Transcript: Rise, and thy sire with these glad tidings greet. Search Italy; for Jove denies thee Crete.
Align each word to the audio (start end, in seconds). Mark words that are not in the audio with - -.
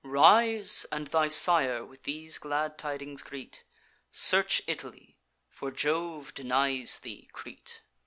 Rise, 0.03 0.83
and 0.91 1.05
thy 1.09 1.27
sire 1.27 1.85
with 1.85 2.05
these 2.05 2.39
glad 2.39 2.75
tidings 2.79 3.21
greet. 3.21 3.63
Search 4.11 4.63
Italy; 4.65 5.19
for 5.47 5.69
Jove 5.69 6.33
denies 6.33 6.97
thee 7.01 7.29
Crete. 7.31 7.83